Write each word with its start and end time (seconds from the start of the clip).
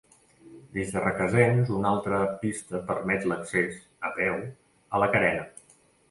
Des 0.75 0.91
de 0.93 1.01
Requesens 1.01 1.67
una 1.79 1.91
altra 1.95 2.21
pista 2.43 2.79
permet 2.87 3.27
l'accés, 3.31 3.75
a 4.09 4.11
peu, 4.15 4.39
a 4.99 5.03
la 5.05 5.11
carena. 5.17 5.45